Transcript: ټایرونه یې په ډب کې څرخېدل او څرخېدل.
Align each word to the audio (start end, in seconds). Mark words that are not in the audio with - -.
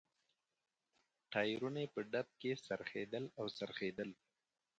ټایرونه 1.31 1.79
یې 1.83 1.91
په 1.95 1.99
ډب 2.11 2.27
کې 2.41 2.51
څرخېدل 2.65 3.23
او 3.39 3.45
څرخېدل. 3.57 4.09